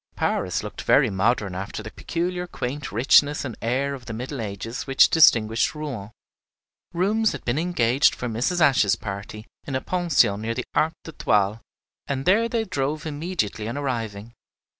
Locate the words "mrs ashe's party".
8.27-9.45